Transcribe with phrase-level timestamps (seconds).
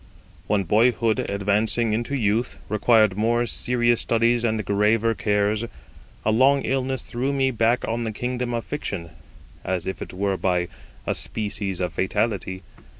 [0.47, 5.63] When boyhood advancing into youth required more serious studies and graver cares,
[6.25, 9.11] a long illness threw me back on the kingdom of fiction,
[9.63, 10.69] as if it were by
[11.05, 12.63] a species of fatality.